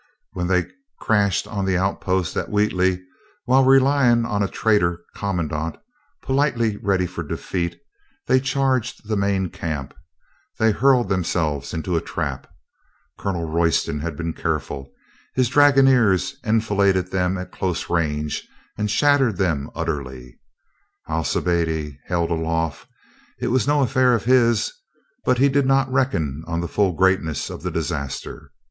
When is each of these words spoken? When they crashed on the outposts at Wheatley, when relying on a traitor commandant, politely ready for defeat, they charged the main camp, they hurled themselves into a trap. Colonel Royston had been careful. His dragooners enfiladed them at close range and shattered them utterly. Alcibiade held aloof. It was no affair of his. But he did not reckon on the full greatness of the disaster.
When 0.33 0.47
they 0.47 0.65
crashed 0.99 1.45
on 1.45 1.63
the 1.63 1.77
outposts 1.77 2.35
at 2.35 2.49
Wheatley, 2.49 3.03
when 3.45 3.63
relying 3.63 4.25
on 4.25 4.41
a 4.41 4.47
traitor 4.47 5.03
commandant, 5.13 5.75
politely 6.23 6.77
ready 6.77 7.05
for 7.05 7.21
defeat, 7.21 7.79
they 8.25 8.39
charged 8.39 9.07
the 9.07 9.15
main 9.15 9.49
camp, 9.49 9.93
they 10.57 10.71
hurled 10.71 11.07
themselves 11.07 11.71
into 11.71 11.95
a 11.95 12.01
trap. 12.01 12.47
Colonel 13.19 13.47
Royston 13.47 13.99
had 13.99 14.15
been 14.15 14.33
careful. 14.33 14.91
His 15.35 15.49
dragooners 15.51 16.33
enfiladed 16.43 17.11
them 17.11 17.37
at 17.37 17.51
close 17.51 17.87
range 17.87 18.47
and 18.79 18.89
shattered 18.89 19.37
them 19.37 19.69
utterly. 19.75 20.39
Alcibiade 21.07 21.99
held 22.07 22.31
aloof. 22.31 22.87
It 23.39 23.49
was 23.49 23.67
no 23.67 23.81
affair 23.81 24.15
of 24.15 24.25
his. 24.25 24.73
But 25.25 25.37
he 25.37 25.47
did 25.47 25.67
not 25.67 25.93
reckon 25.93 26.43
on 26.47 26.59
the 26.59 26.67
full 26.67 26.93
greatness 26.93 27.51
of 27.51 27.61
the 27.61 27.69
disaster. 27.69 28.49